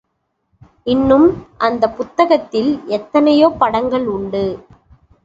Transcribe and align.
இன்னும் 0.85 1.27
அந்தப் 1.57 1.95
புத்தகத்தில் 1.97 2.71
எத்தனையோ 2.89 3.49
படங்கள் 3.59 4.07
உண்டு! 4.07 4.43